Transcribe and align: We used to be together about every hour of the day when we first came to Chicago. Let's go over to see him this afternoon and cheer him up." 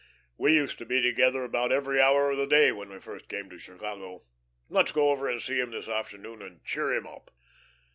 We 0.35 0.55
used 0.55 0.79
to 0.79 0.85
be 0.87 0.99
together 0.99 1.43
about 1.43 1.71
every 1.71 2.01
hour 2.01 2.31
of 2.31 2.37
the 2.37 2.47
day 2.47 2.71
when 2.71 2.89
we 2.89 2.97
first 2.97 3.29
came 3.29 3.51
to 3.51 3.59
Chicago. 3.59 4.23
Let's 4.67 4.91
go 4.91 5.11
over 5.11 5.31
to 5.31 5.39
see 5.39 5.59
him 5.59 5.69
this 5.69 5.87
afternoon 5.87 6.41
and 6.41 6.65
cheer 6.65 6.91
him 6.91 7.05
up." 7.05 7.29